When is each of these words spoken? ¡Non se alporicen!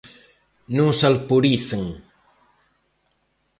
¡Non 0.77 0.89
se 0.97 1.03
alporicen! 1.11 1.83